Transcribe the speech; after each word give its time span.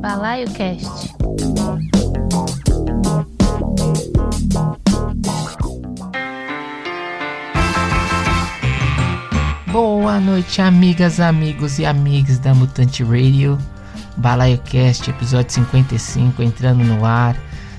Balaio 0.00 0.48
Cast. 0.52 1.12
Boa 9.66 10.20
noite, 10.20 10.62
amigas, 10.62 11.18
amigos 11.18 11.80
e 11.80 11.84
amigas 11.84 12.38
da 12.38 12.54
Mutante 12.54 13.02
Radio. 13.02 13.58
Balaio 14.16 14.58
Cast, 14.58 15.10
episódio 15.10 15.52
55, 15.52 16.42
entrando 16.44 16.84
no 16.84 17.04
ar, 17.04 17.36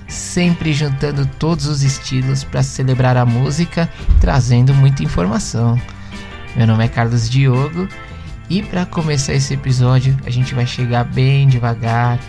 sempre 0.07 0.73
juntando 0.73 1.25
todos 1.39 1.67
os 1.67 1.83
estilos 1.83 2.43
para 2.43 2.63
celebrar 2.63 3.15
a 3.15 3.25
música, 3.25 3.89
trazendo 4.19 4.73
muita 4.73 5.03
informação. 5.03 5.79
Meu 6.53 6.67
nome 6.67 6.83
é 6.83 6.89
Carlos 6.89 7.29
Diogo 7.29 7.87
e 8.49 8.63
para 8.63 8.85
começar 8.85 9.33
esse 9.33 9.53
episódio, 9.53 10.17
a 10.25 10.29
gente 10.29 10.55
vai 10.55 10.65
chegar 10.65 11.03
bem 11.03 11.47
devagar, 11.47 12.19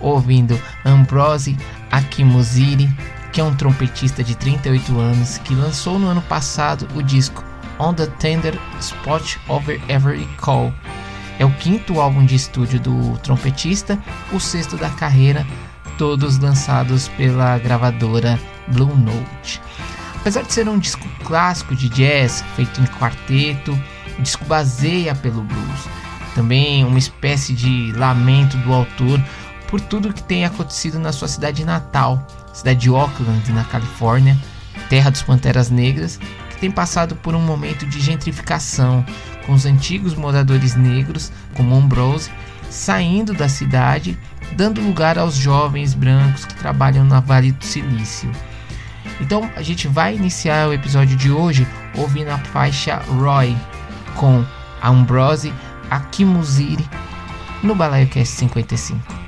ouvindo 0.00 0.60
Ambrose 0.84 1.56
Akimuziri, 1.90 2.90
que 3.32 3.40
é 3.40 3.44
um 3.44 3.54
trompetista 3.54 4.22
de 4.22 4.36
38 4.36 4.98
anos 4.98 5.38
que 5.38 5.54
lançou 5.54 5.98
no 5.98 6.08
ano 6.08 6.20
passado 6.22 6.86
o 6.94 7.02
disco 7.02 7.42
On 7.78 7.94
the 7.94 8.06
Tender 8.18 8.54
Spot 8.80 9.36
Over 9.48 9.80
Every 9.88 10.28
Call. 10.36 10.72
É 11.38 11.44
o 11.46 11.52
quinto 11.54 11.98
álbum 11.98 12.26
de 12.26 12.34
estúdio 12.34 12.78
do 12.78 13.16
trompetista, 13.18 13.98
o 14.30 14.38
sexto 14.38 14.76
da 14.76 14.90
carreira, 14.90 15.46
todos 15.96 16.38
lançados 16.38 17.08
pela 17.08 17.58
gravadora 17.58 18.38
Blue 18.68 18.94
Note. 18.94 19.60
Apesar 20.16 20.42
de 20.42 20.52
ser 20.52 20.68
um 20.68 20.78
disco 20.78 21.08
clássico 21.24 21.74
de 21.74 21.88
jazz 21.88 22.44
feito 22.54 22.80
em 22.80 22.84
quarteto, 22.84 23.76
o 24.18 24.22
disco 24.22 24.44
baseia 24.44 25.14
pelo 25.14 25.42
blues. 25.42 25.88
Também 26.34 26.84
uma 26.84 26.98
espécie 26.98 27.52
de 27.52 27.92
lamento 27.92 28.56
do 28.58 28.72
autor 28.72 29.22
por 29.68 29.80
tudo 29.80 30.12
que 30.12 30.22
tem 30.22 30.44
acontecido 30.44 30.98
na 30.98 31.12
sua 31.12 31.28
cidade 31.28 31.64
natal, 31.64 32.26
cidade 32.52 32.80
de 32.80 32.90
Oakland, 32.90 33.52
na 33.52 33.64
Califórnia, 33.64 34.36
terra 34.88 35.10
dos 35.10 35.22
Panteras 35.22 35.70
Negras, 35.70 36.18
que 36.50 36.58
tem 36.58 36.70
passado 36.70 37.16
por 37.16 37.34
um 37.34 37.40
momento 37.40 37.86
de 37.86 38.00
gentrificação, 38.00 39.04
com 39.46 39.52
os 39.52 39.66
antigos 39.66 40.14
moradores 40.14 40.74
negros, 40.74 41.32
como 41.54 41.74
Ambrose, 41.74 42.30
saindo 42.70 43.32
da 43.34 43.48
cidade, 43.48 44.18
dando 44.56 44.80
lugar 44.80 45.18
aos 45.18 45.34
jovens 45.34 45.94
brancos 45.94 46.44
que 46.44 46.54
trabalham 46.54 47.04
na 47.04 47.20
Vale 47.20 47.52
do 47.52 47.64
Silício. 47.64 48.30
Então 49.20 49.50
a 49.56 49.62
gente 49.62 49.88
vai 49.88 50.14
iniciar 50.14 50.68
o 50.68 50.72
episódio 50.72 51.16
de 51.16 51.30
hoje 51.30 51.66
ouvindo 51.96 52.28
a 52.28 52.38
faixa 52.38 52.96
Roy, 53.08 53.56
com 54.16 54.44
Ambrose 54.82 55.52
Akimuziri 55.90 56.88
no 57.62 57.74
Balaio 57.74 58.08
Cast 58.08 58.38
55. 58.38 59.21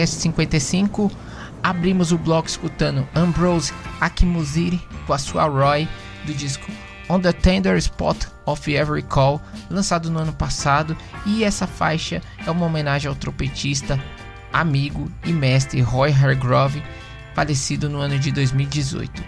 BalaioCast 0.00 0.20
55, 0.20 1.10
abrimos 1.62 2.10
o 2.12 2.18
bloco 2.18 2.48
escutando 2.48 3.06
Ambrose 3.14 3.72
Akimuziri 4.00 4.80
com 5.06 5.12
a 5.12 5.18
sua 5.18 5.44
Roy 5.44 5.86
do 6.24 6.32
disco 6.32 6.70
On 7.08 7.20
the 7.20 7.32
Tender 7.32 7.76
Spot 7.76 8.16
of 8.46 8.72
Every 8.72 9.02
Call, 9.02 9.40
lançado 9.68 10.10
no 10.10 10.18
ano 10.18 10.32
passado, 10.32 10.96
e 11.26 11.44
essa 11.44 11.66
faixa 11.66 12.22
é 12.46 12.50
uma 12.50 12.64
homenagem 12.64 13.08
ao 13.08 13.14
trompetista, 13.14 14.00
amigo 14.52 15.10
e 15.24 15.32
mestre 15.32 15.80
Roy 15.80 16.12
Hargrove, 16.12 16.82
falecido 17.34 17.88
no 17.88 17.98
ano 17.98 18.18
de 18.18 18.32
2018. 18.32 19.22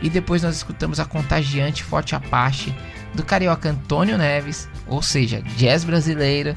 E 0.00 0.08
depois 0.08 0.42
nós 0.42 0.56
escutamos 0.56 1.00
a 1.00 1.04
contagiante 1.04 1.84
Forte 1.84 2.14
Apache 2.14 2.74
do 3.14 3.24
carioca 3.24 3.68
Antônio 3.68 4.16
Neves, 4.16 4.68
ou 4.86 5.02
seja, 5.02 5.42
jazz 5.56 5.84
brasileiro, 5.84 6.54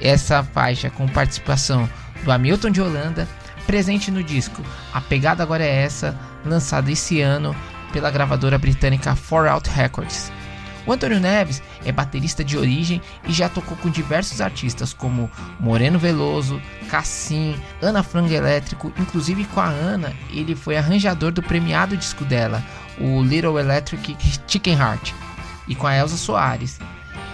essa 0.00 0.42
faixa 0.42 0.90
com 0.90 1.08
participação 1.08 1.88
do 2.24 2.32
Hamilton 2.32 2.70
de 2.70 2.80
Holanda, 2.80 3.28
presente 3.66 4.10
no 4.10 4.22
disco 4.22 4.62
A 4.92 5.00
Pegada 5.00 5.42
Agora 5.42 5.64
é 5.64 5.82
Essa, 5.82 6.18
lançado 6.44 6.88
esse 6.88 7.20
ano 7.20 7.54
pela 7.92 8.10
gravadora 8.10 8.58
britânica 8.58 9.14
Four 9.14 9.46
Out 9.46 9.68
Records. 9.70 10.32
O 10.84 10.92
Antônio 10.92 11.20
Neves 11.20 11.62
é 11.84 11.92
baterista 11.92 12.42
de 12.42 12.58
origem 12.58 13.00
e 13.28 13.32
já 13.32 13.48
tocou 13.48 13.76
com 13.76 13.88
diversos 13.88 14.40
artistas 14.40 14.92
como 14.92 15.30
Moreno 15.60 15.98
Veloso, 15.98 16.60
Cassim, 16.88 17.54
Ana 17.80 18.02
Frango 18.02 18.32
Elétrico, 18.32 18.92
inclusive 18.98 19.44
com 19.44 19.60
a 19.60 19.66
Ana, 19.66 20.12
ele 20.30 20.56
foi 20.56 20.76
arranjador 20.76 21.30
do 21.30 21.42
premiado 21.42 21.96
disco 21.96 22.24
dela, 22.24 22.62
o 22.98 23.22
Little 23.22 23.60
Electric 23.60 24.16
Chicken 24.48 24.76
Heart, 24.76 25.12
e 25.68 25.74
com 25.76 25.86
a 25.86 25.96
Elsa 25.96 26.16
Soares. 26.16 26.80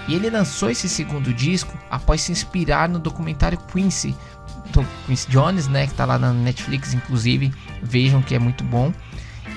E 0.07 0.15
ele 0.15 0.29
lançou 0.29 0.71
esse 0.71 0.89
segundo 0.89 1.33
disco 1.33 1.77
após 1.91 2.21
se 2.21 2.33
inspirar 2.33 2.89
no 2.89 2.99
documentário 2.99 3.59
Quincy, 3.73 4.15
do 4.73 4.87
Quincy 5.07 5.31
Jones, 5.31 5.69
né, 5.69 5.87
que 5.87 5.93
está 5.93 6.05
lá 6.05 6.19
na 6.19 6.33
Netflix, 6.33 6.95
inclusive, 6.95 7.53
vejam 7.83 8.23
que 8.23 8.35
é 8.35 8.39
muito 8.39 8.65
bom. 8.65 8.93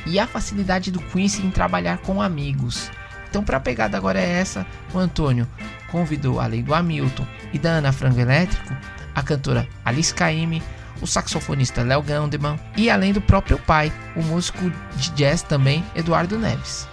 E 0.06 0.20
a 0.20 0.28
facilidade 0.28 0.92
do 0.92 1.00
Quincy 1.00 1.46
em 1.46 1.52
trabalhar 1.52 1.98
com 2.00 2.22
amigos. 2.22 2.90
Então, 3.30 3.44
para 3.44 3.58
a 3.58 3.62
pegada 3.62 3.98
agora 3.98 4.20
é 4.20 4.30
essa, 4.30 4.66
o 4.94 5.00
Antônio 5.00 5.48
convidou, 5.90 6.40
além 6.40 6.64
do 6.64 6.74
Hamilton 6.74 7.26
e 7.54 7.60
da 7.60 7.70
Ana 7.72 7.92
Frango 7.92 8.20
Elétrico, 8.20 8.76
a 9.14 9.22
cantora 9.22 9.68
Alice 9.86 10.14
Caymmi, 10.14 10.62
o 11.02 11.08
saxofonista 11.08 11.82
Léo 11.82 12.02
Gandeman 12.02 12.60
e 12.78 12.90
além 12.90 13.14
do 13.14 13.22
próprio 13.22 13.58
pai, 13.58 13.92
o 14.16 14.22
músico 14.22 14.72
de 14.96 15.12
jazz 15.12 15.42
também, 15.42 15.84
Eduardo 15.96 16.38
Neves. 16.38 16.91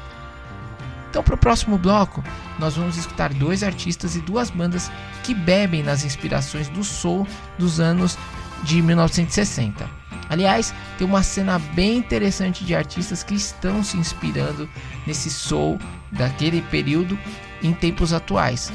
Então, 1.11 1.23
para 1.23 1.35
o 1.35 1.38
próximo 1.38 1.79
bloco, 1.79 2.23
nós 2.59 2.77
vamos 2.77 2.97
escutar 2.97 3.33
dois 3.33 3.62
artistas 3.62 4.15
e 4.15 4.21
duas 4.21 4.50
bandas 4.50 4.91
que 5.23 5.35
bebem 5.35 5.83
nas 5.83 6.05
inspirações 6.05 6.69
do 6.69 6.85
soul 6.85 7.27
dos 7.59 7.81
anos 7.81 8.19
de 8.62 8.83
1960. 8.83 9.88
Aliás, 10.29 10.75
tem 10.99 11.07
uma 11.07 11.23
cena 11.23 11.59
bem 11.59 11.97
interessante 11.97 12.65
de 12.65 12.75
artistas 12.75 13.23
que 13.23 13.35
estão 13.35 13.83
se 13.83 13.97
inspirando 13.97 14.69
nesse 15.07 15.31
soul 15.31 15.79
daquele 16.12 16.61
período 16.62 17.19
em 17.62 17.73
tempos 17.73 18.12
atuais. 18.12 18.71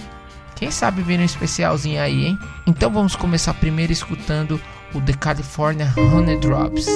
Quem 0.55 0.71
sabe 0.71 1.01
vir 1.01 1.19
um 1.19 1.23
especialzinho 1.23 2.01
aí, 2.01 2.25
hein? 2.25 2.39
Então 2.65 2.89
vamos 2.89 3.15
começar 3.15 3.53
primeiro 3.53 3.91
escutando 3.91 4.59
o 4.93 5.01
The 5.01 5.13
California 5.13 5.93
Honey 5.97 6.39
Drops. 6.39 6.87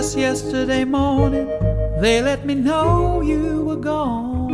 Just 0.00 0.16
yesterday 0.16 0.84
morning, 0.86 1.46
they 2.00 2.22
let 2.22 2.46
me 2.46 2.54
know 2.54 3.20
you 3.20 3.62
were 3.64 3.76
gone. 3.76 4.48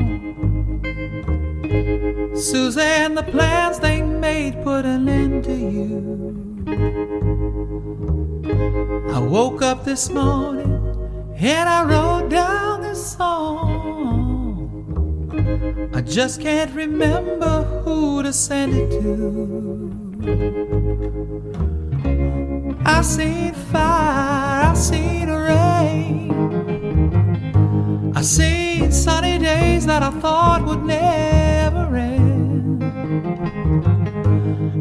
Suzanne, 2.34 3.14
the 3.14 3.22
plans 3.22 3.78
they 3.78 4.02
made 4.02 4.60
put 4.64 4.84
an 4.84 5.08
end 5.08 5.44
to 5.44 5.54
you. 5.54 6.34
I 9.14 9.20
woke 9.20 9.62
up 9.62 9.84
this 9.84 10.10
morning 10.10 10.82
and 11.38 11.68
I 11.68 11.84
wrote 11.84 12.28
down 12.28 12.82
this 12.82 13.12
song. 13.16 14.66
I 15.94 16.00
just 16.00 16.40
can't 16.40 16.74
remember 16.74 17.62
who 17.84 18.24
to 18.24 18.32
send 18.32 18.74
it 18.74 18.90
to. 19.00 19.86
I 22.84 23.02
seen 23.02 23.52
fire, 23.52 24.45
I 24.76 24.78
seen 24.78 25.30
rain. 25.30 26.30
I 28.14 28.20
seen 28.20 28.92
sunny 28.92 29.38
days 29.38 29.86
that 29.86 30.02
I 30.02 30.10
thought 30.20 30.66
would 30.66 30.84
never 30.84 31.96
end. 31.96 32.84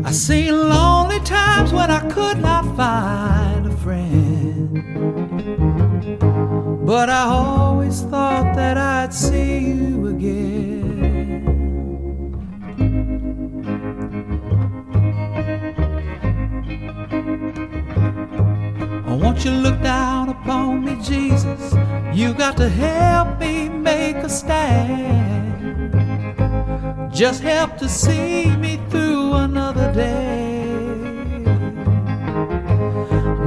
I 0.05 0.11
seen 0.11 0.51
lonely 0.51 1.21
times 1.21 1.71
when 1.71 1.89
I 1.91 2.01
could 2.09 2.39
not 2.39 2.65
find 2.75 3.67
a 3.67 3.71
friend. 3.77 4.83
But 6.85 7.09
I 7.09 7.23
always 7.23 8.01
thought 8.01 8.53
that 8.57 8.77
I'd 8.77 9.13
see 9.13 9.59
you 9.59 10.07
again. 10.07 10.74
You 19.45 19.51
look 19.51 19.79
down 19.81 20.29
upon 20.29 20.83
me, 20.83 20.95
Jesus? 21.03 21.73
You 22.13 22.33
got 22.33 22.57
to 22.57 22.67
help 22.67 23.39
me 23.39 23.69
make 23.69 24.15
a 24.17 24.29
stand. 24.29 25.93
Just 27.13 27.41
help 27.43 27.77
to 27.77 27.87
see 27.87 28.47
me 28.57 28.79
through 28.89 29.33
another 29.33 29.93
day. 29.93 30.65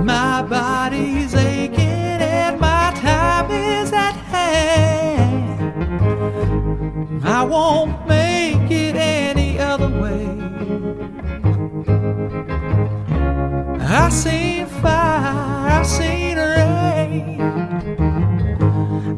My 0.04 0.42
body's 0.42 1.34
aching 1.34 2.20
and 2.38 2.60
my 2.60 2.92
time 3.00 3.50
is 3.50 3.92
at 3.92 4.14
hand. 4.32 5.58
I 7.24 7.42
won't 7.42 8.06
make 8.06 8.70
it 8.70 8.94
any 8.94 9.58
other 9.58 9.88
way. 9.88 10.28
I 13.80 14.08
seen 14.10 14.66
fire, 14.80 15.37
I 15.88 15.90
seen 15.90 16.36
rain. 16.36 17.40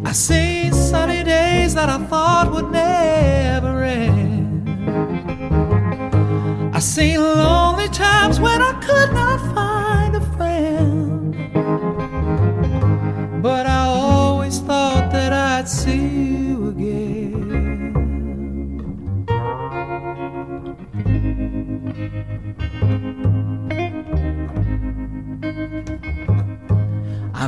I 0.06 0.12
seen 0.12 0.72
sunny 0.72 1.24
days 1.24 1.74
that 1.74 1.88
I 1.88 1.98
thought 2.06 2.52
would 2.52 2.70
never 2.70 3.82
end. 3.82 4.68
I 6.72 6.78
seen 6.78 7.18
lonely 7.20 7.88
times 7.88 8.38
when 8.38 8.62
I 8.62 8.72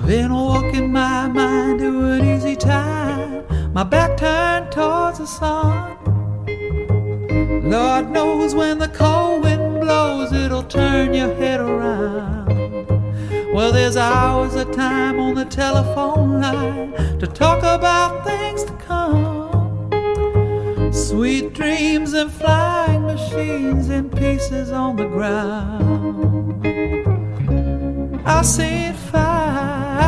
I've 0.02 0.09
been 0.09 0.35
walking 0.35 0.90
my 0.90 1.28
mind 1.28 1.78
to 1.78 2.11
an 2.11 2.25
easy 2.25 2.56
time, 2.56 3.44
my 3.73 3.85
back 3.85 4.16
turned 4.16 4.73
towards 4.73 5.18
the 5.21 5.26
sun. 5.26 5.97
Lord 7.71 8.11
knows 8.11 8.52
when 8.52 8.80
the 8.80 8.88
cold 8.88 9.44
wind 9.44 9.80
blows, 9.80 10.32
it'll 10.32 10.64
turn 10.64 11.14
your 11.14 11.32
head 11.37 11.61
around. 11.61 12.49
Well, 13.54 13.71
there's 13.71 13.97
hours 13.97 14.56
of 14.56 14.73
time 14.73 15.21
on 15.21 15.37
the 15.37 15.44
telephone 15.44 16.40
line 16.40 17.18
to 17.21 17.28
talk 17.28 17.61
about 17.61 18.25
things 18.26 18.64
to 18.64 18.73
come. 18.73 19.52
Sweet 20.92 21.52
dreams 21.52 22.12
and 22.14 22.28
flying 22.28 23.02
machines 23.02 23.88
in 23.88 24.11
pieces 24.11 24.73
on 24.73 24.97
the 24.97 25.06
ground. 25.06 26.66
I 28.26 28.42
seen 28.42 28.94
fire, 28.94 29.51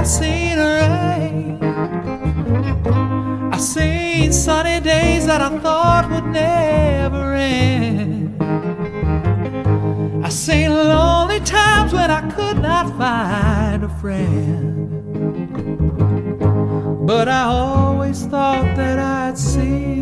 I 0.04 0.06
seen 0.06 0.58
rain. 0.58 1.58
I've 3.54 3.58
seen 3.58 4.34
sunny 4.34 4.78
days 4.80 5.24
that 5.26 5.40
I 5.40 5.48
thought 5.60 6.10
would 6.10 6.26
never 6.26 7.32
end. 7.32 8.36
I've 10.22 10.30
seen 10.30 10.74
lonely 10.74 11.40
times 11.40 11.94
when 11.94 12.10
I 12.10 12.20
could 12.32 12.60
not 12.60 12.94
find 12.98 13.82
a 13.82 13.88
friend. 14.02 15.06
But 17.06 17.30
I 17.30 17.44
always 17.44 18.26
thought 18.26 18.76
that 18.76 18.98
I'd 18.98 19.38
see 19.38 19.93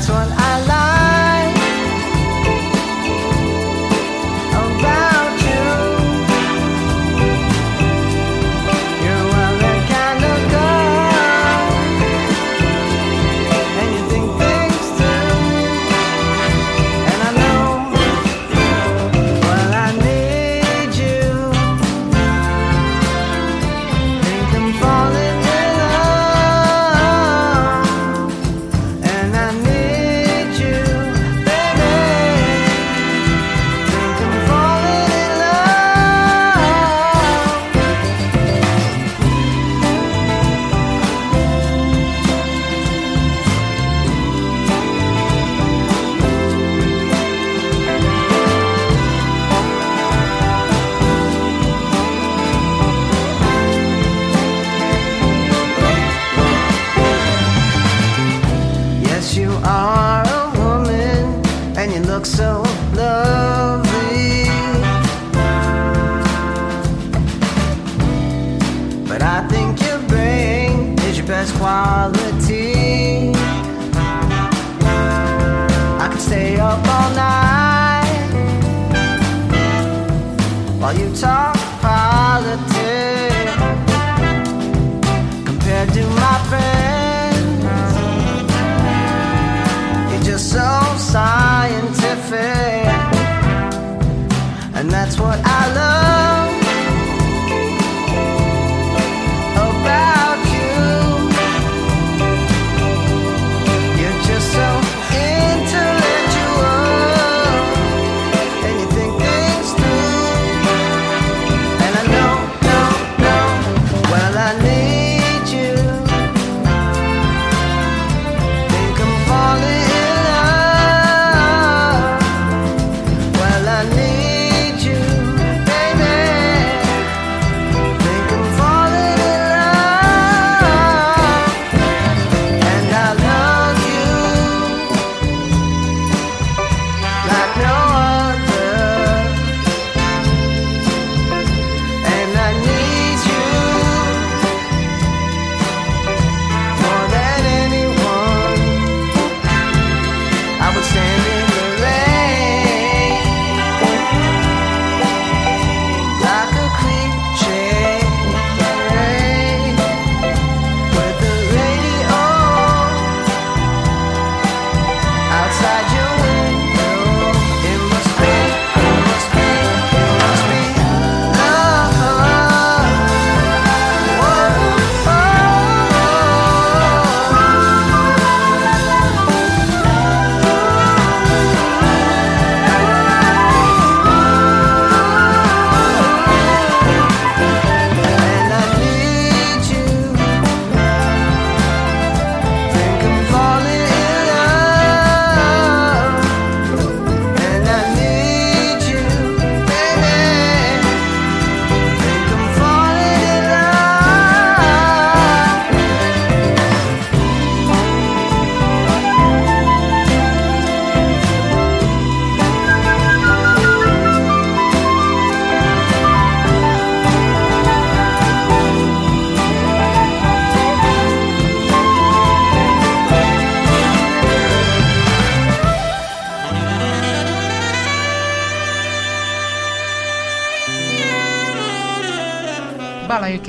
that's 0.00 0.08
what 0.08 0.28
I 0.32 0.66
like. 0.66 0.79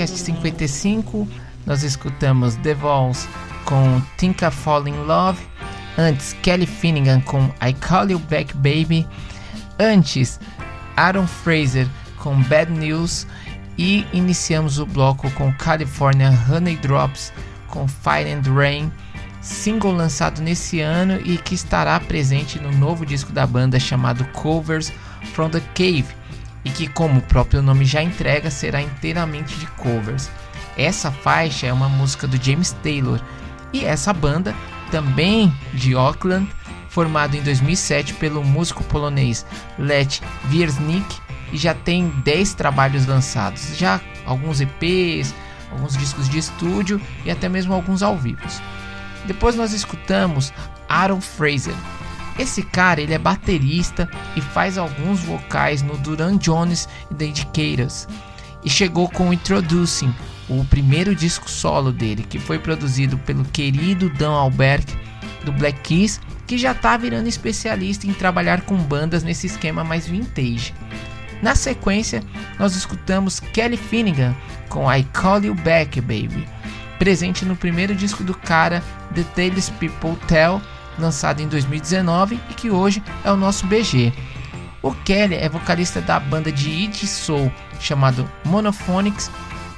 BalaioCast 0.01 0.17
55, 0.17 1.27
nós 1.65 1.83
escutamos 1.83 2.55
The 2.57 2.73
Vols 2.73 3.27
com 3.65 4.01
Think 4.17 4.43
I 4.43 4.49
Fall 4.49 4.87
in 4.87 4.95
Love, 5.05 5.39
antes 5.97 6.33
Kelly 6.41 6.65
Finnegan 6.65 7.21
com 7.21 7.51
I 7.61 7.73
Call 7.73 8.09
You 8.09 8.19
Back 8.19 8.55
Baby, 8.55 9.07
antes 9.79 10.39
Aaron 10.97 11.27
Fraser 11.27 11.87
com 12.17 12.41
Bad 12.43 12.71
News. 12.71 13.27
E 13.77 14.05
iniciamos 14.11 14.79
o 14.79 14.85
bloco 14.85 15.29
com 15.31 15.53
California 15.53 16.31
Honey 16.49 16.75
Drops 16.77 17.31
com 17.67 17.87
Fire 17.87 18.29
and 18.29 18.41
Rain, 18.53 18.91
single 19.41 19.93
lançado 19.93 20.41
nesse 20.41 20.81
ano 20.81 21.19
e 21.23 21.37
que 21.37 21.55
estará 21.55 21.99
presente 21.99 22.59
no 22.59 22.71
novo 22.71 23.05
disco 23.05 23.31
da 23.31 23.47
banda 23.47 23.79
chamado 23.79 24.25
Covers 24.33 24.91
from 25.33 25.49
the 25.49 25.61
Cave 25.73 26.20
e 26.63 26.69
que, 26.69 26.87
como 26.87 27.19
o 27.19 27.23
próprio 27.23 27.61
nome 27.61 27.85
já 27.85 28.01
entrega, 28.01 28.51
será 28.51 28.81
inteiramente 28.81 29.55
de 29.57 29.65
covers. 29.67 30.29
Essa 30.77 31.11
faixa 31.11 31.67
é 31.67 31.73
uma 31.73 31.89
música 31.89 32.27
do 32.27 32.41
James 32.41 32.71
Taylor 32.83 33.19
e 33.73 33.85
essa 33.85 34.13
banda, 34.13 34.53
também 34.89 35.53
de 35.73 35.93
Auckland, 35.93 36.47
formado 36.89 37.35
em 37.35 37.41
2007 37.41 38.15
pelo 38.15 38.43
músico 38.43 38.83
polonês 38.83 39.45
Lech 39.79 40.21
Wiersnik 40.51 41.17
e 41.51 41.57
já 41.57 41.73
tem 41.73 42.09
10 42.23 42.53
trabalhos 42.53 43.05
lançados, 43.05 43.77
já 43.77 43.99
alguns 44.25 44.61
EPs, 44.61 45.33
alguns 45.71 45.97
discos 45.97 46.29
de 46.29 46.37
estúdio 46.37 47.01
e 47.25 47.31
até 47.31 47.47
mesmo 47.47 47.73
alguns 47.73 48.03
ao 48.03 48.17
vivo. 48.17 48.41
Depois 49.25 49.55
nós 49.55 49.73
escutamos 49.73 50.53
Aaron 50.89 51.21
Fraser. 51.21 51.75
Esse 52.39 52.63
cara 52.63 53.01
ele 53.01 53.13
é 53.13 53.17
baterista 53.17 54.09
e 54.35 54.41
faz 54.41 54.77
alguns 54.77 55.19
vocais 55.21 55.81
no 55.81 55.97
Duran 55.97 56.37
Jones 56.37 56.87
e 57.09 57.15
The 57.15 57.25
Indicators. 57.25 58.07
E 58.63 58.69
chegou 58.69 59.09
com 59.09 59.33
Introducing, 59.33 60.13
o 60.47 60.63
primeiro 60.65 61.15
disco 61.15 61.49
solo 61.49 61.91
dele, 61.91 62.25
que 62.27 62.39
foi 62.39 62.59
produzido 62.59 63.17
pelo 63.19 63.43
querido 63.45 64.09
Dan 64.09 64.31
Albert 64.31 64.85
do 65.43 65.51
Black 65.51 65.79
Keys, 65.81 66.19
que 66.45 66.57
já 66.57 66.71
está 66.71 66.97
virando 66.97 67.27
especialista 67.27 68.05
em 68.05 68.13
trabalhar 68.13 68.61
com 68.61 68.75
bandas 68.75 69.23
nesse 69.23 69.47
esquema 69.47 69.83
mais 69.83 70.07
vintage. 70.07 70.73
Na 71.41 71.55
sequência, 71.55 72.21
nós 72.59 72.75
escutamos 72.75 73.39
Kelly 73.39 73.77
Finnegan 73.77 74.35
com 74.69 74.91
I 74.91 75.03
Call 75.05 75.43
You 75.43 75.55
Back 75.55 75.99
Baby, 76.01 76.47
presente 76.99 77.45
no 77.45 77.55
primeiro 77.55 77.95
disco 77.95 78.23
do 78.23 78.35
cara, 78.35 78.83
The 79.15 79.23
Tales 79.35 79.69
People 79.71 80.15
Tell, 80.27 80.61
lançado 81.01 81.41
em 81.41 81.47
2019 81.47 82.39
e 82.49 82.53
que 82.53 82.69
hoje 82.69 83.03
é 83.23 83.31
o 83.31 83.35
nosso 83.35 83.65
BG. 83.65 84.13
O 84.81 84.91
Kelly 84.91 85.35
é 85.35 85.49
vocalista 85.49 86.01
da 86.01 86.19
banda 86.19 86.51
de 86.51 86.69
indie 86.69 87.07
soul 87.07 87.51
chamado 87.79 88.29
Monophonics 88.45 89.29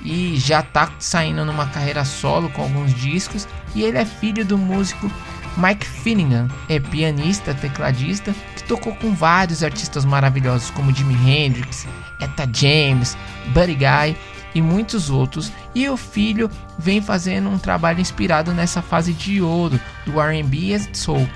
e 0.02 0.38
já 0.38 0.60
está 0.60 0.92
saindo 1.00 1.44
numa 1.46 1.66
carreira 1.68 2.06
solo 2.06 2.50
com 2.50 2.62
alguns 2.62 2.94
discos 2.94 3.48
e 3.74 3.84
ele 3.84 3.98
é 3.98 4.06
filho 4.06 4.46
do 4.46 4.58
músico 4.58 5.10
Mike 5.58 5.86
Finnegan, 5.86 6.48
é 6.68 6.80
pianista, 6.80 7.54
tecladista, 7.54 8.34
que 8.56 8.64
tocou 8.64 8.96
com 8.96 9.14
vários 9.14 9.64
artistas 9.64 10.04
maravilhosos 10.04 10.72
como 10.72 10.94
Jimi 10.94 11.16
Hendrix, 11.30 11.88
Etta 12.20 12.50
James, 12.52 13.16
Buddy 13.54 13.76
Guy 13.76 14.18
e 14.54 14.62
muitos 14.62 15.10
outros, 15.10 15.52
e 15.74 15.88
o 15.90 15.98
filho 15.98 16.50
vem 16.78 17.02
fazendo 17.02 17.50
um 17.50 17.58
trabalho 17.58 18.00
inspirado 18.00 18.54
nessa 18.54 18.82
fase 18.82 19.14
de 19.14 19.42
ouro 19.42 19.80
do 20.06 20.20
R&B 20.20 20.58
e 20.76 20.98
soul. 20.98 21.28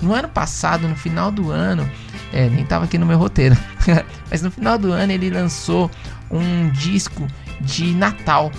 No 0.00 0.12
ano 0.12 0.28
passado, 0.28 0.88
no 0.88 0.96
final 0.96 1.30
do 1.30 1.50
ano, 1.50 1.88
é, 2.32 2.48
nem 2.48 2.62
estava 2.62 2.84
aqui 2.84 2.98
no 2.98 3.06
meu 3.06 3.18
roteiro, 3.18 3.56
mas 4.30 4.42
no 4.42 4.50
final 4.50 4.78
do 4.78 4.92
ano 4.92 5.12
ele 5.12 5.30
lançou 5.30 5.90
um 6.30 6.70
disco 6.70 7.26
de 7.60 7.94
Natal 7.94 8.50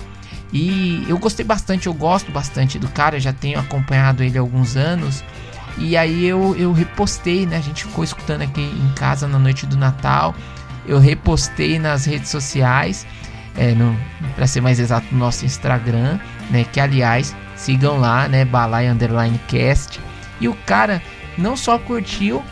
e 0.52 1.04
eu 1.08 1.18
gostei 1.18 1.44
bastante, 1.44 1.86
eu 1.86 1.94
gosto 1.94 2.30
bastante 2.30 2.78
do 2.78 2.88
cara, 2.88 3.18
já 3.18 3.32
tenho 3.32 3.58
acompanhado 3.58 4.22
ele 4.22 4.38
há 4.38 4.40
alguns 4.40 4.76
anos. 4.76 5.24
E 5.78 5.96
aí 5.96 6.24
eu, 6.24 6.56
eu 6.56 6.72
repostei, 6.72 7.44
né? 7.44 7.56
A 7.56 7.60
gente 7.60 7.84
ficou 7.84 8.02
escutando 8.02 8.42
aqui 8.42 8.62
em 8.62 8.92
casa 8.94 9.28
na 9.28 9.38
noite 9.38 9.66
do 9.66 9.76
Natal. 9.76 10.34
Eu 10.86 10.98
repostei 10.98 11.78
nas 11.78 12.04
redes 12.04 12.30
sociais, 12.30 13.06
é, 13.56 13.74
para 14.34 14.46
ser 14.46 14.60
mais 14.60 14.78
exato, 14.78 15.06
no 15.10 15.18
nosso 15.18 15.44
Instagram, 15.44 16.18
né? 16.50 16.64
Que 16.72 16.80
aliás, 16.80 17.34
sigam 17.54 17.98
lá, 17.98 18.28
né? 18.28 18.44
Balai 18.44 18.88
Underline 18.88 19.38
Cast. 19.48 20.00
E 20.40 20.48
o 20.48 20.54
cara 20.66 21.02
não 21.38 21.56
só 21.56 21.78
curtiu, 21.78 22.42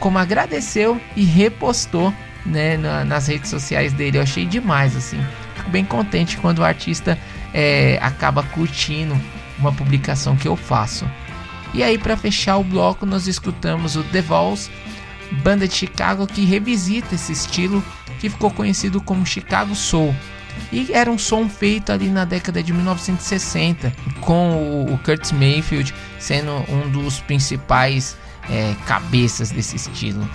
como 0.00 0.18
agradeceu 0.18 1.00
e 1.16 1.24
repostou 1.24 2.12
né, 2.44 2.76
na, 2.76 3.04
nas 3.04 3.26
redes 3.28 3.50
sociais 3.50 3.92
dele. 3.92 4.18
Eu 4.18 4.22
achei 4.22 4.44
demais, 4.44 4.96
assim. 4.96 5.18
Fico 5.56 5.70
bem 5.70 5.84
contente 5.84 6.36
quando 6.38 6.60
o 6.60 6.64
artista 6.64 7.18
é, 7.52 7.98
acaba 8.00 8.42
curtindo 8.42 9.18
uma 9.58 9.72
publicação 9.72 10.36
que 10.36 10.48
eu 10.48 10.56
faço. 10.56 11.08
E 11.74 11.82
aí, 11.82 11.98
para 11.98 12.16
fechar 12.16 12.56
o 12.56 12.64
bloco, 12.64 13.04
nós 13.04 13.26
escutamos 13.26 13.96
o 13.96 14.02
The 14.04 14.22
Vols, 14.22 14.70
banda 15.42 15.68
de 15.68 15.74
Chicago 15.74 16.26
que 16.26 16.44
revisita 16.44 17.14
esse 17.14 17.32
estilo 17.32 17.84
que 18.18 18.30
ficou 18.30 18.50
conhecido 18.50 19.00
como 19.00 19.26
Chicago 19.26 19.74
Soul. 19.74 20.14
E 20.72 20.92
era 20.92 21.10
um 21.10 21.18
som 21.18 21.48
feito 21.48 21.92
ali 21.92 22.08
na 22.08 22.24
década 22.24 22.62
de 22.62 22.72
1960, 22.72 23.92
com 24.20 24.86
o, 24.92 24.98
Curtis 24.98 25.32
Mayfield 25.32 25.94
sendo 26.18 26.52
um 26.68 26.90
dos 26.90 27.20
principais 27.20 28.16
é, 28.50 28.74
cabeças 28.86 29.50
desse 29.50 29.76
estilo. 29.76 30.28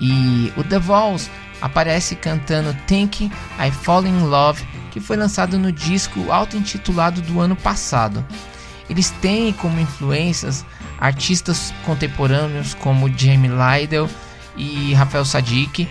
E 0.00 0.52
o 0.56 0.64
The 0.64 0.78
Vols 0.78 1.30
aparece 1.60 2.14
cantando 2.16 2.76
Thinking 2.86 3.30
I 3.58 3.70
Fall 3.70 4.06
in 4.06 4.20
Love 4.24 4.64
que 4.96 5.00
foi 5.00 5.18
lançado 5.18 5.58
no 5.58 5.70
disco 5.70 6.32
auto-intitulado 6.32 7.20
do 7.20 7.38
ano 7.38 7.54
passado. 7.54 8.24
Eles 8.88 9.10
têm 9.20 9.52
como 9.52 9.78
influências 9.78 10.64
artistas 10.98 11.70
contemporâneos 11.84 12.72
como 12.72 13.06
Jamie 13.14 13.50
Lydell 13.50 14.08
e 14.56 14.94
Rafael 14.94 15.26
Sadiq 15.26 15.86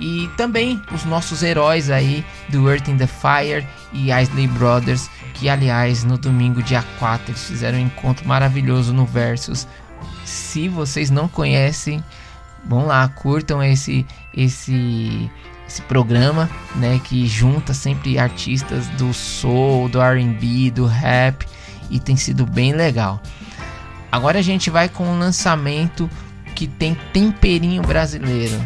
e 0.00 0.28
também 0.36 0.82
os 0.92 1.04
nossos 1.04 1.42
heróis 1.42 1.90
aí 1.90 2.24
do 2.48 2.70
Earth 2.70 2.88
in 2.88 2.96
the 2.96 3.06
Fire 3.06 3.66
e 3.92 4.10
Isley 4.10 4.46
Brothers, 4.48 5.10
que 5.34 5.48
aliás 5.48 6.02
no 6.04 6.16
domingo 6.16 6.62
dia 6.62 6.82
4 6.98 7.30
eles 7.30 7.44
fizeram 7.44 7.78
um 7.78 7.82
encontro 7.82 8.26
maravilhoso 8.26 8.92
no 8.94 9.04
Versus. 9.04 9.68
Se 10.24 10.68
vocês 10.68 11.10
não 11.10 11.28
conhecem, 11.28 12.02
vão 12.64 12.86
lá, 12.86 13.06
curtam 13.08 13.62
esse 13.62 14.06
esse 14.34 15.30
esse 15.66 15.82
programa, 15.82 16.50
né, 16.74 17.00
que 17.04 17.28
junta 17.28 17.72
sempre 17.72 18.18
artistas 18.18 18.88
do 18.88 19.14
soul, 19.14 19.88
do 19.88 20.00
R&B, 20.00 20.72
do 20.72 20.84
rap 20.84 21.46
e 21.88 22.00
tem 22.00 22.16
sido 22.16 22.44
bem 22.44 22.72
legal. 22.72 23.22
Agora 24.10 24.40
a 24.40 24.42
gente 24.42 24.68
vai 24.68 24.88
com 24.88 25.06
um 25.06 25.18
lançamento 25.18 26.10
que 26.56 26.66
tem 26.66 26.96
temperinho 27.12 27.82
brasileiro. 27.82 28.60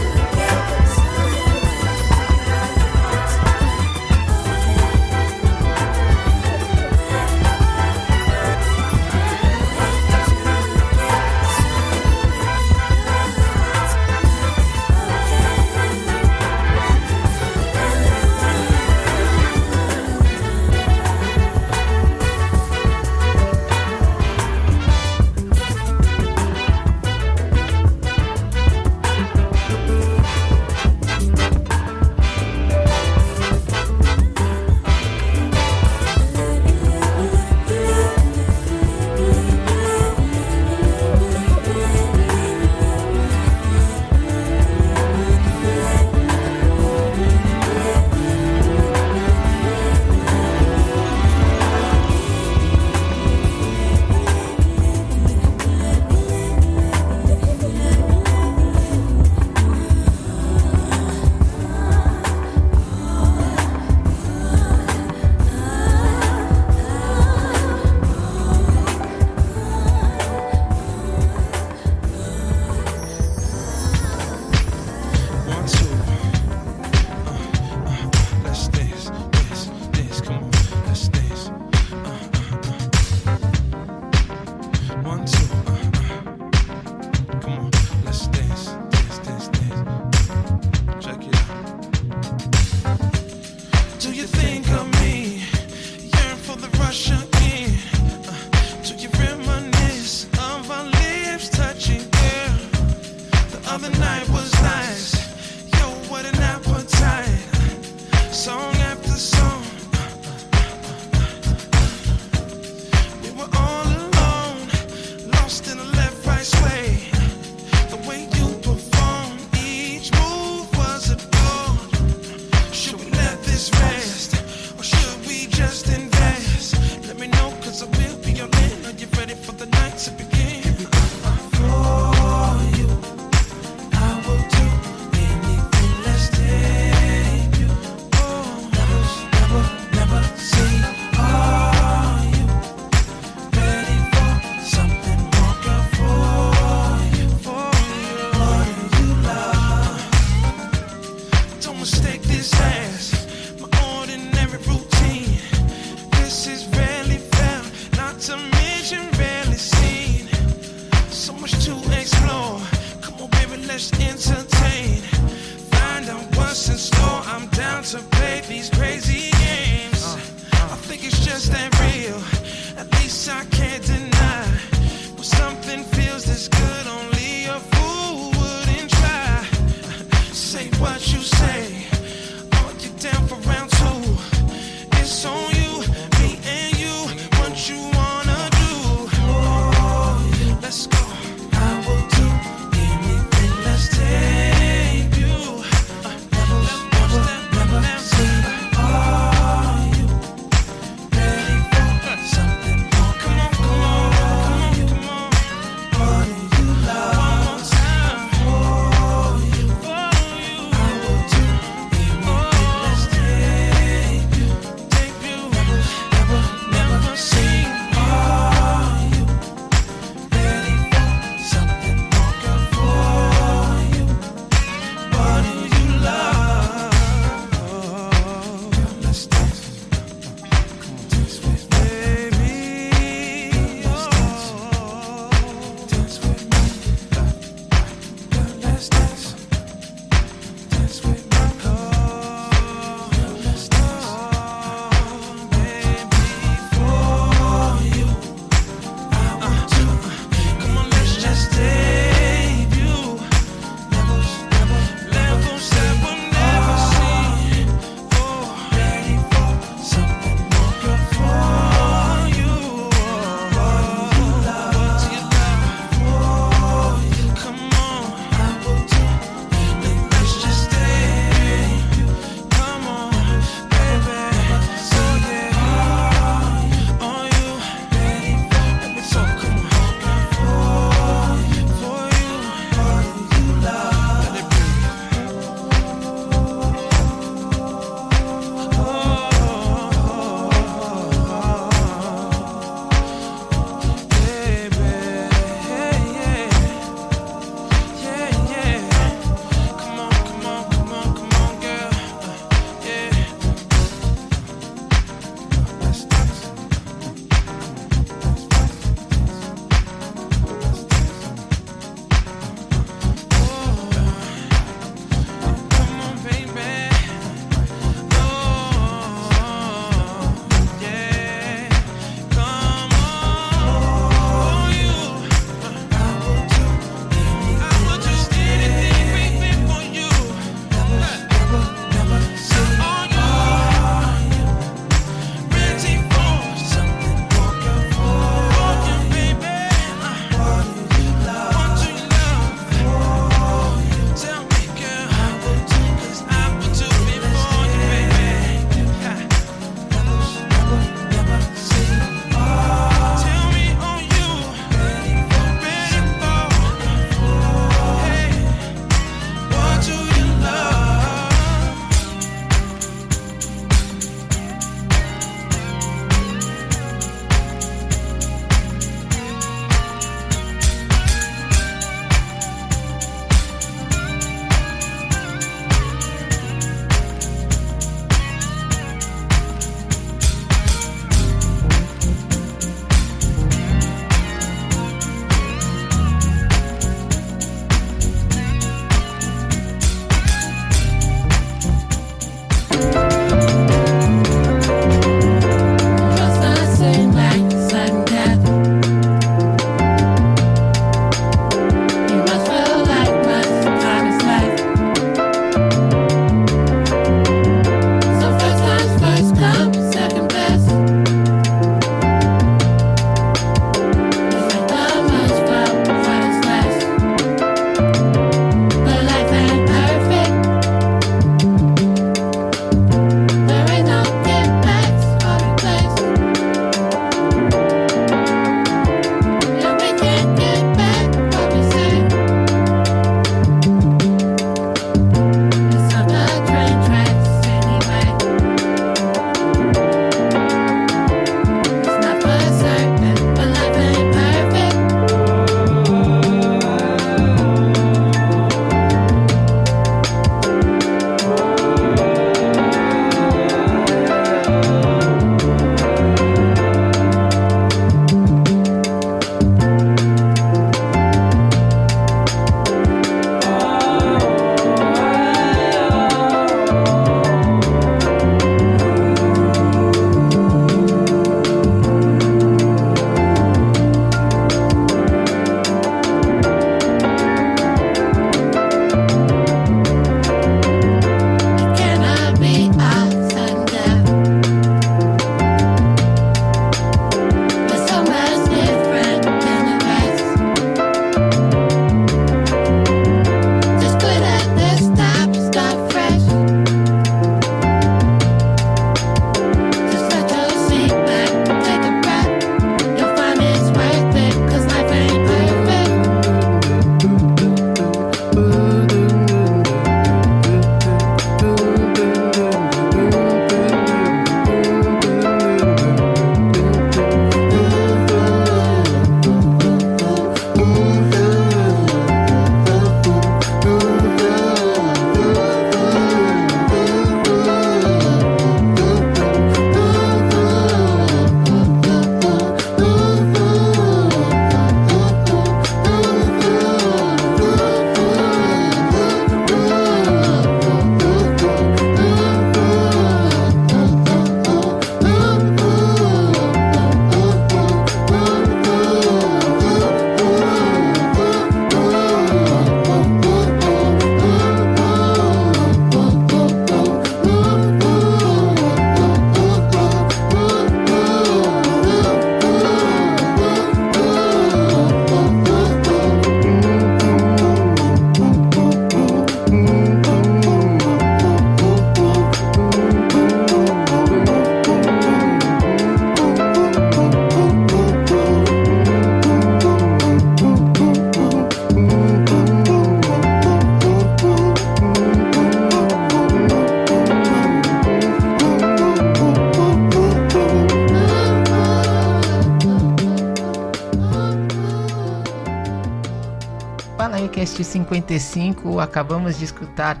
BalaioCast 597.44 597.62
55, 597.62 598.80
acabamos 598.80 599.38
de 599.38 599.44
escutar 599.44 600.00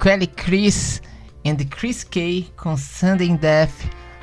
Kelly 0.00 0.26
Chris 0.26 1.00
and 1.46 1.56
Chris 1.70 2.02
K 2.02 2.46
com 2.56 2.76
Sunday 2.76 3.36
Death, 3.36 3.70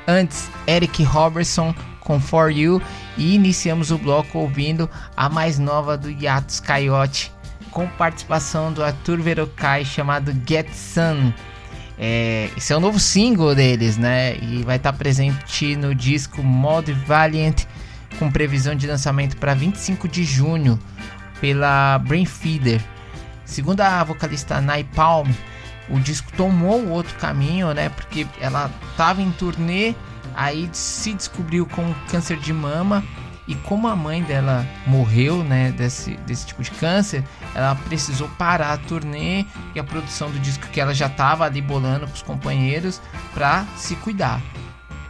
antes 0.06 0.48
Eric 0.66 1.02
Robertson 1.02 1.74
com 2.00 2.20
For 2.20 2.50
You 2.50 2.80
e 3.16 3.34
iniciamos 3.34 3.90
o 3.90 3.98
bloco 3.98 4.38
ouvindo 4.38 4.88
a 5.16 5.28
mais 5.28 5.58
nova 5.58 5.96
do 5.96 6.10
Yatus 6.10 6.60
Coyote 6.60 7.32
com 7.70 7.88
participação 7.88 8.72
do 8.72 8.84
Arthur 8.84 9.20
Verocai 9.20 9.84
chamado 9.84 10.34
Get 10.46 10.68
Sun. 10.72 11.32
É, 11.98 12.50
esse 12.56 12.72
é 12.72 12.76
o 12.76 12.80
novo 12.80 13.00
single 13.00 13.54
deles, 13.54 13.96
né? 13.96 14.36
E 14.36 14.62
vai 14.62 14.76
estar 14.76 14.92
presente 14.92 15.74
no 15.74 15.94
disco 15.94 16.42
Mod 16.42 16.92
Valiant 16.92 17.64
com 18.18 18.30
previsão 18.30 18.74
de 18.74 18.86
lançamento 18.86 19.36
para 19.36 19.54
25 19.54 20.06
de 20.06 20.24
junho 20.24 20.78
pela 21.40 21.98
Brain 21.98 22.24
Feeder. 22.24 22.80
Segundo 23.44 23.80
a 23.80 24.02
vocalista 24.02 24.60
Nai 24.60 24.84
Palm, 24.84 25.28
o 25.88 26.00
disco 26.00 26.32
tomou 26.36 26.88
outro 26.88 27.14
caminho, 27.18 27.72
né? 27.72 27.88
Porque 27.88 28.26
ela 28.40 28.70
estava 28.90 29.22
em 29.22 29.30
turnê, 29.30 29.94
aí 30.34 30.68
se 30.72 31.12
descobriu 31.12 31.66
com 31.66 31.94
câncer 32.08 32.38
de 32.38 32.52
mama 32.52 33.04
e 33.48 33.54
como 33.54 33.86
a 33.86 33.94
mãe 33.94 34.22
dela 34.22 34.66
morreu, 34.86 35.44
né, 35.44 35.70
desse, 35.70 36.16
desse 36.18 36.46
tipo 36.46 36.62
de 36.62 36.70
câncer, 36.72 37.22
ela 37.54 37.76
precisou 37.76 38.28
parar 38.30 38.72
a 38.72 38.76
turnê 38.76 39.44
e 39.74 39.78
a 39.78 39.84
produção 39.84 40.30
do 40.30 40.38
disco 40.40 40.66
que 40.68 40.80
ela 40.80 40.92
já 40.92 41.06
estava 41.06 41.44
ali 41.44 41.60
bolando 41.60 42.06
com 42.06 42.12
os 42.12 42.22
companheiros 42.22 43.00
para 43.32 43.64
se 43.76 43.94
cuidar. 43.96 44.42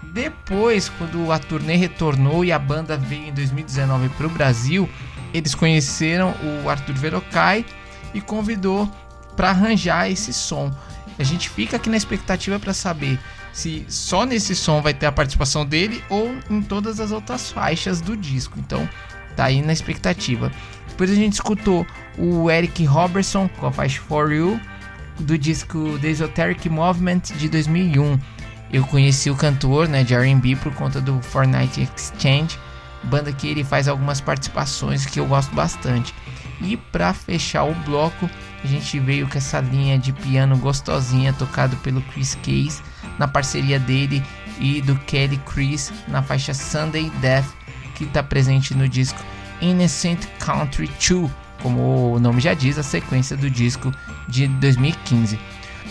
Depois, 0.02 0.88
quando 0.88 1.32
a 1.32 1.38
turnê 1.38 1.76
retornou 1.76 2.44
e 2.44 2.52
a 2.52 2.58
banda 2.58 2.96
veio 2.96 3.28
em 3.28 3.32
2019 3.32 4.08
para 4.10 4.26
o 4.26 4.30
Brasil, 4.30 4.88
eles 5.36 5.54
conheceram 5.54 6.34
o 6.64 6.68
Arthur 6.68 6.94
Verocai 6.94 7.64
e 8.14 8.20
convidou 8.20 8.90
para 9.36 9.50
arranjar 9.50 10.10
esse 10.10 10.32
som. 10.32 10.74
A 11.18 11.22
gente 11.22 11.48
fica 11.50 11.76
aqui 11.76 11.90
na 11.90 11.96
expectativa 11.96 12.58
para 12.58 12.72
saber 12.72 13.18
se 13.52 13.84
só 13.88 14.24
nesse 14.24 14.54
som 14.54 14.80
vai 14.80 14.94
ter 14.94 15.06
a 15.06 15.12
participação 15.12 15.64
dele 15.64 16.02
ou 16.08 16.34
em 16.50 16.62
todas 16.62 17.00
as 17.00 17.10
outras 17.10 17.50
faixas 17.50 18.00
do 18.00 18.16
disco. 18.16 18.58
Então, 18.58 18.88
tá 19.34 19.44
aí 19.44 19.62
na 19.62 19.72
expectativa. 19.72 20.50
Depois 20.88 21.10
a 21.10 21.14
gente 21.14 21.34
escutou 21.34 21.86
o 22.18 22.50
Eric 22.50 22.84
Robertson 22.84 23.48
com 23.58 23.66
a 23.66 23.72
faixa 23.72 24.00
For 24.00 24.32
You 24.32 24.60
do 25.20 25.36
disco 25.38 25.98
The 26.00 26.08
Esoteric 26.08 26.68
Movement 26.68 27.20
de 27.36 27.48
2001. 27.48 28.18
Eu 28.72 28.84
conheci 28.84 29.30
o 29.30 29.36
cantor 29.36 29.88
né, 29.88 30.02
de 30.02 30.14
R&B 30.14 30.56
por 30.56 30.74
conta 30.74 31.00
do 31.00 31.20
Fortnite 31.22 31.88
Exchange, 31.94 32.58
banda 33.06 33.32
que 33.32 33.48
ele 33.48 33.64
faz 33.64 33.88
algumas 33.88 34.20
participações 34.20 35.06
que 35.06 35.18
eu 35.18 35.26
gosto 35.26 35.54
bastante. 35.54 36.14
E 36.60 36.76
para 36.76 37.12
fechar 37.12 37.64
o 37.64 37.74
bloco, 37.74 38.28
a 38.62 38.66
gente 38.66 38.98
veio 38.98 39.28
com 39.28 39.38
essa 39.38 39.60
linha 39.60 39.98
de 39.98 40.12
piano 40.12 40.56
gostosinha 40.56 41.32
tocado 41.32 41.76
pelo 41.78 42.00
Chris 42.02 42.34
Case 42.42 42.82
na 43.18 43.28
parceria 43.28 43.78
dele 43.78 44.22
e 44.58 44.80
do 44.80 44.96
Kelly 45.00 45.38
Chris 45.38 45.92
na 46.08 46.22
faixa 46.22 46.54
Sunday 46.54 47.10
Death, 47.20 47.46
que 47.94 48.04
está 48.04 48.22
presente 48.22 48.74
no 48.74 48.88
disco 48.88 49.18
Innocent 49.60 50.26
Country 50.38 50.90
2, 50.98 51.30
como 51.62 52.14
o 52.14 52.20
nome 52.20 52.40
já 52.40 52.54
diz, 52.54 52.78
a 52.78 52.82
sequência 52.82 53.36
do 53.36 53.50
disco 53.50 53.92
de 54.28 54.46
2015. 54.48 55.38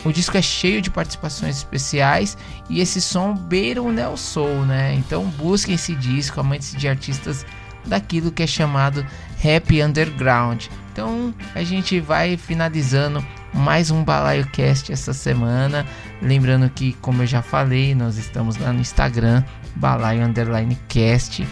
O 0.06 0.14
disco 0.14 0.38
é 0.38 0.42
cheio 0.42 0.84
de 0.84 0.92
participações 0.92 1.58
especiais 1.58 2.38
e 2.70 2.80
esse 2.80 3.02
som 3.02 3.34
beira 3.34 3.82
o 3.82 3.92
Neo 3.92 4.16
Soul, 4.16 4.64
né? 4.66 4.94
Então 4.94 5.26
busquem 5.26 5.74
esse 5.74 5.96
disco, 5.96 6.40
amantes 6.40 6.76
de 6.76 6.88
artistas 6.88 7.44
daquilo 7.86 8.32
que 8.32 8.44
é 8.44 8.48
chamado 8.48 9.06
Happy 9.44 9.84
Underground. 9.84 10.66
Então 10.94 11.34
a 11.56 11.64
gente 11.64 12.00
vai 12.00 12.38
finalizando 12.38 13.26
mais 13.52 13.90
um 13.90 14.04
Balaio 14.04 14.46
Cast 14.52 14.92
essa 14.92 15.12
semana. 15.12 15.86
Lembrando 16.22 16.70
que, 16.70 16.94
como 17.02 17.24
eu 17.24 17.28
já 17.28 17.42
falei, 17.42 17.96
nós 17.96 18.18
estamos 18.18 18.58
lá 18.58 18.72
no 18.72 18.82
Instagram, 18.82 19.44
Balaio 19.76 20.24
Underline 20.24 20.78
Cast. 20.88 21.48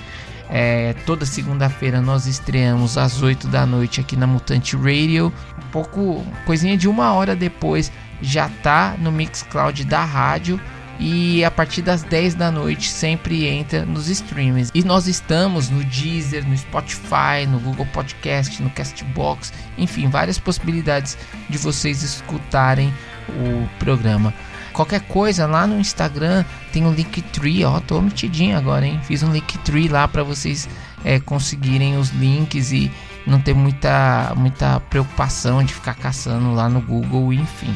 É, 0.55 0.93
toda 1.07 1.25
segunda-feira 1.25 1.99
nós 1.99 2.27
estreamos 2.27 2.95
às 2.95 3.23
8 3.23 3.47
da 3.47 3.65
noite 3.65 3.99
aqui 3.99 4.15
na 4.15 4.27
Mutante 4.27 4.77
Radio. 4.77 5.33
Um 5.57 5.71
pouco, 5.71 6.23
coisinha 6.45 6.77
de 6.77 6.87
uma 6.87 7.11
hora 7.11 7.35
depois, 7.35 7.91
já 8.21 8.47
tá 8.61 8.95
no 8.99 9.11
Mixcloud 9.11 9.83
da 9.83 10.05
rádio 10.05 10.61
e 10.99 11.43
a 11.43 11.49
partir 11.49 11.81
das 11.81 12.03
10 12.03 12.35
da 12.35 12.51
noite 12.51 12.87
sempre 12.87 13.47
entra 13.47 13.83
nos 13.83 14.07
streams. 14.07 14.69
E 14.75 14.83
nós 14.83 15.07
estamos 15.07 15.71
no 15.71 15.83
Deezer, 15.85 16.47
no 16.47 16.55
Spotify, 16.55 17.47
no 17.47 17.59
Google 17.59 17.87
Podcast, 17.87 18.61
no 18.61 18.69
Castbox, 18.69 19.51
enfim, 19.75 20.07
várias 20.07 20.37
possibilidades 20.37 21.17
de 21.49 21.57
vocês 21.57 22.03
escutarem 22.03 22.93
o 23.27 23.67
programa. 23.79 24.31
Qualquer 24.73 25.01
coisa 25.01 25.45
lá 25.45 25.67
no 25.67 25.79
Instagram 25.79 26.43
tem 26.71 26.83
um 26.83 26.91
Linktree, 26.91 27.63
ó, 27.63 27.79
tô 27.79 28.01
metidinho 28.01 28.57
agora, 28.57 28.85
hein? 28.85 28.99
Fiz 29.03 29.21
um 29.21 29.31
Linktree 29.31 29.87
lá 29.87 30.07
para 30.07 30.23
vocês 30.23 30.67
é, 31.05 31.19
conseguirem 31.19 31.97
os 31.97 32.09
links 32.09 32.71
e 32.71 32.91
não 33.25 33.39
ter 33.39 33.53
muita, 33.53 34.33
muita 34.35 34.79
preocupação 34.79 35.63
de 35.63 35.73
ficar 35.73 35.93
caçando 35.93 36.53
lá 36.53 36.67
no 36.67 36.81
Google, 36.81 37.31
enfim. 37.31 37.73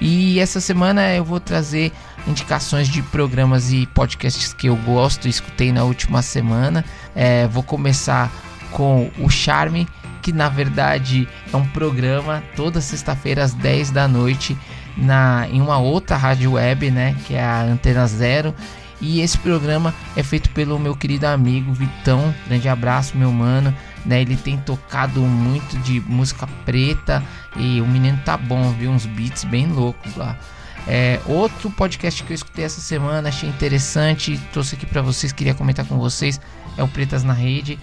E 0.00 0.40
essa 0.40 0.60
semana 0.60 1.14
eu 1.14 1.24
vou 1.24 1.38
trazer 1.38 1.92
indicações 2.26 2.88
de 2.88 3.02
programas 3.02 3.72
e 3.72 3.86
podcasts 3.86 4.52
que 4.52 4.68
eu 4.68 4.76
gosto, 4.76 5.28
escutei 5.28 5.72
na 5.72 5.84
última 5.84 6.22
semana. 6.22 6.84
É, 7.14 7.46
vou 7.48 7.62
começar 7.62 8.32
com 8.72 9.10
o 9.18 9.28
Charme, 9.28 9.86
que 10.22 10.32
na 10.32 10.48
verdade 10.48 11.28
é 11.52 11.56
um 11.56 11.66
programa 11.66 12.42
toda 12.56 12.80
sexta-feira 12.80 13.44
às 13.44 13.52
10 13.52 13.90
da 13.90 14.08
noite 14.08 14.56
na, 15.00 15.48
em 15.50 15.60
uma 15.60 15.78
outra 15.78 16.16
rádio 16.16 16.52
web, 16.52 16.90
né, 16.90 17.16
que 17.26 17.34
é 17.34 17.42
a 17.42 17.62
Antena 17.62 18.06
Zero. 18.06 18.54
E 19.00 19.20
esse 19.20 19.38
programa 19.38 19.94
é 20.14 20.22
feito 20.22 20.50
pelo 20.50 20.78
meu 20.78 20.94
querido 20.94 21.26
amigo 21.26 21.72
Vitão. 21.72 22.34
Grande 22.46 22.68
abraço, 22.68 23.16
meu 23.16 23.32
mano. 23.32 23.74
Né, 24.04 24.20
ele 24.20 24.36
tem 24.36 24.58
tocado 24.58 25.20
muito 25.20 25.78
de 25.78 26.00
música 26.00 26.46
preta 26.64 27.22
e 27.56 27.80
o 27.80 27.86
menino 27.86 28.18
tá 28.24 28.36
bom, 28.36 28.70
viu? 28.72 28.90
Uns 28.90 29.06
beats 29.06 29.44
bem 29.44 29.66
loucos 29.66 30.14
lá. 30.16 30.38
É, 30.86 31.20
outro 31.26 31.70
podcast 31.70 32.22
que 32.22 32.32
eu 32.32 32.34
escutei 32.34 32.64
essa 32.64 32.80
semana, 32.80 33.28
achei 33.28 33.48
interessante, 33.48 34.40
trouxe 34.52 34.74
aqui 34.74 34.86
para 34.86 35.02
vocês, 35.02 35.32
queria 35.32 35.54
comentar 35.54 35.84
com 35.84 35.98
vocês, 35.98 36.40
é 36.76 36.82
o 36.82 36.88
Pretas 36.88 37.22
na 37.22 37.34
Rede, 37.34 37.78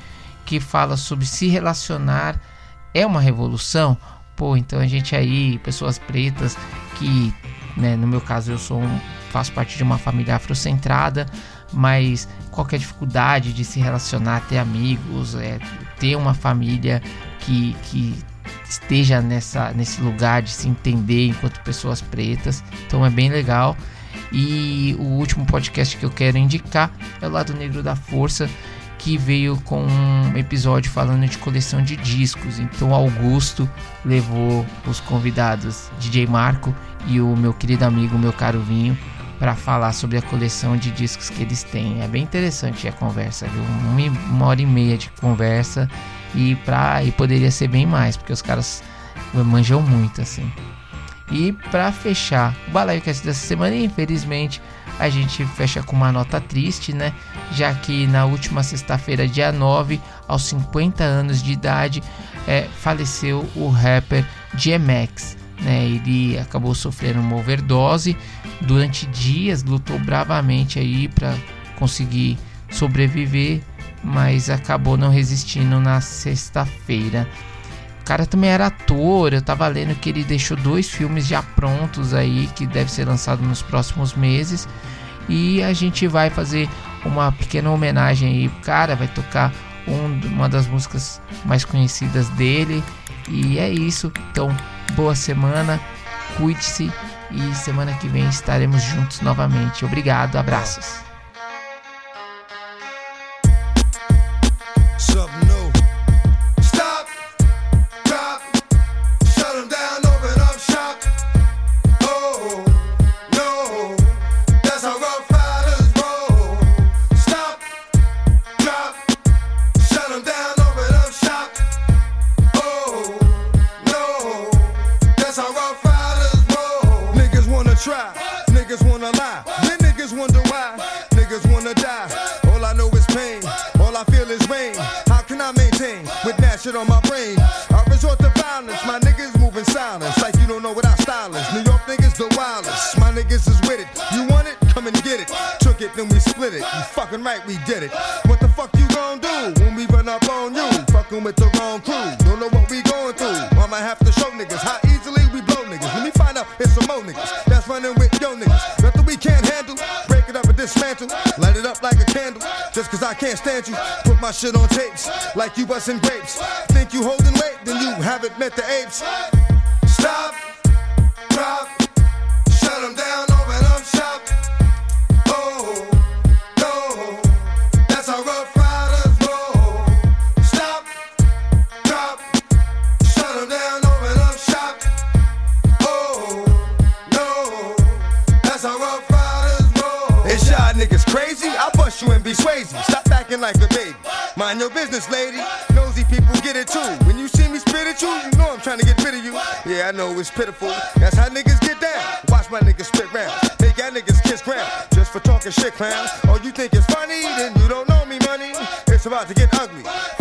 que 0.45 0.59
fala 0.59 0.97
sobre 0.97 1.25
se 1.25 1.47
relacionar 1.47 2.39
é 2.93 3.05
uma 3.05 3.21
revolução. 3.21 3.95
Pô, 4.37 4.55
então 4.55 4.79
a 4.79 4.85
gente 4.85 5.15
aí, 5.15 5.57
pessoas 5.59 5.97
pretas 5.97 6.55
que, 6.95 7.33
né, 7.75 7.95
no 7.95 8.07
meu 8.07 8.21
caso 8.21 8.51
eu 8.51 8.57
sou 8.59 8.79
um, 8.79 8.99
faço 9.31 9.51
parte 9.51 9.75
de 9.75 9.81
uma 9.83 9.97
família 9.97 10.35
afrocentrada, 10.35 11.25
mas 11.73 12.29
qualquer 12.51 12.77
dificuldade 12.77 13.51
de 13.51 13.65
se 13.65 13.79
relacionar, 13.79 14.41
ter 14.41 14.59
amigos, 14.59 15.33
é, 15.33 15.57
ter 15.99 16.15
uma 16.15 16.35
família 16.35 17.01
que, 17.39 17.75
que 17.83 18.15
esteja 18.69 19.21
nessa, 19.21 19.71
nesse 19.71 20.01
lugar 20.01 20.43
de 20.43 20.51
se 20.51 20.67
entender 20.69 21.29
enquanto 21.29 21.59
pessoas 21.61 21.99
pretas. 21.99 22.63
Então 22.85 23.03
é 23.03 23.09
bem 23.09 23.29
legal. 23.29 23.75
E 24.31 24.95
o 24.99 25.03
último 25.03 25.45
podcast 25.45 25.97
que 25.97 26.05
eu 26.05 26.11
quero 26.11 26.37
indicar 26.37 26.91
é 27.21 27.27
o 27.27 27.31
Lado 27.31 27.53
Negro 27.53 27.81
da 27.81 27.95
Força, 27.95 28.49
que 29.07 29.17
veio 29.17 29.55
com 29.63 29.85
um 29.85 30.37
episódio 30.37 30.91
falando 30.91 31.25
de 31.25 31.37
coleção 31.37 31.81
de 31.81 31.95
discos. 31.95 32.59
Então 32.59 32.93
Augusto 32.93 33.69
levou 34.03 34.65
os 34.85 34.99
convidados 34.99 35.89
DJ 35.97 36.27
Marco 36.27 36.75
e 37.07 37.21
o 37.21 37.33
meu 37.37 37.53
querido 37.53 37.85
amigo, 37.85 38.17
meu 38.17 38.33
caro 38.33 38.59
Vinho, 38.59 38.97
para 39.39 39.55
falar 39.55 39.93
sobre 39.93 40.17
a 40.17 40.21
coleção 40.21 40.75
de 40.75 40.91
discos 40.91 41.29
que 41.29 41.41
eles 41.41 41.63
têm. 41.63 42.01
É 42.01 42.07
bem 42.09 42.23
interessante 42.23 42.85
a 42.85 42.91
conversa, 42.91 43.47
viu? 43.47 43.63
Uma 44.29 44.47
hora 44.47 44.61
e 44.61 44.65
meia 44.65 44.97
de 44.97 45.09
conversa 45.21 45.89
e 46.35 46.55
pra 46.65 47.01
e 47.01 47.09
poderia 47.13 47.49
ser 47.49 47.69
bem 47.69 47.85
mais, 47.85 48.17
porque 48.17 48.33
os 48.33 48.41
caras 48.41 48.83
manjam 49.33 49.81
muito 49.81 50.21
assim. 50.21 50.51
E 51.31 51.53
para 51.71 51.93
fechar 51.93 52.53
o 52.67 52.71
Balaio 52.71 53.01
Cast 53.01 53.25
dessa 53.25 53.47
semana, 53.47 53.73
infelizmente, 53.73 54.61
a 54.99 55.09
gente 55.09 55.45
fecha 55.45 55.83
com 55.83 55.95
uma 55.95 56.11
nota 56.11 56.41
triste, 56.41 56.93
né? 56.93 57.13
Já 57.51 57.73
que 57.73 58.07
na 58.07 58.25
última 58.25 58.63
sexta-feira, 58.63 59.27
dia 59.27 59.51
9, 59.51 59.99
aos 60.27 60.43
50 60.43 61.03
anos 61.03 61.41
de 61.41 61.51
idade, 61.51 62.03
é, 62.47 62.67
faleceu 62.79 63.47
o 63.55 63.69
rapper 63.69 64.25
DMX. 64.53 65.37
Né? 65.61 65.85
Ele 65.85 66.37
acabou 66.37 66.73
sofrendo 66.73 67.19
uma 67.19 67.35
overdose 67.35 68.17
durante 68.61 69.05
dias, 69.07 69.63
lutou 69.63 69.99
bravamente 69.99 70.79
aí 70.79 71.07
para 71.07 71.35
conseguir 71.77 72.37
sobreviver, 72.69 73.61
mas 74.03 74.49
acabou 74.49 74.97
não 74.97 75.09
resistindo 75.09 75.79
na 75.79 76.01
sexta-feira. 76.01 77.27
Cara 78.07 78.25
também 78.25 78.49
era 78.49 78.67
ator, 78.67 79.33
eu 79.33 79.41
tava 79.41 79.67
lendo 79.67 79.93
que 79.95 80.07
ele 80.07 80.23
deixou 80.23 80.55
dois 80.55 80.89
filmes 80.89 81.27
já 81.27 81.43
prontos 81.43 82.13
aí 82.13 82.49
que 82.55 82.65
deve 82.65 82.89
ser 82.89 83.05
lançado 83.05 83.43
nos 83.43 83.61
próximos 83.61 84.13
meses. 84.13 84.65
E 85.27 85.61
a 85.61 85.73
gente 85.73 86.07
vai 86.07 86.29
fazer 86.29 86.69
uma 87.03 87.33
pequena 87.33 87.69
homenagem 87.69 88.29
aí, 88.29 88.49
cara, 88.63 88.95
vai 88.95 89.09
tocar 89.09 89.51
um, 89.85 90.25
uma 90.29 90.47
das 90.47 90.67
músicas 90.67 91.21
mais 91.43 91.65
conhecidas 91.65 92.29
dele 92.29 92.81
E 93.27 93.59
é 93.59 93.69
isso. 93.69 94.09
Então, 94.31 94.55
boa 94.95 95.13
semana, 95.13 95.77
cuide-se 96.37 96.89
e 97.29 97.55
semana 97.55 97.93
que 97.95 98.07
vem 98.07 98.25
estaremos 98.29 98.81
juntos 98.83 99.19
novamente. 99.19 99.83
Obrigado, 99.83 100.37
abraços. 100.37 101.06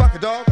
pocket, 0.07 0.21
dog. 0.21 0.46